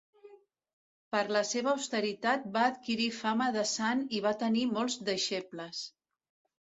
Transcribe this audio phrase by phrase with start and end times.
[1.15, 5.85] Per la seva austeritat va adquirir fama de sant i va tenir molts deixebles.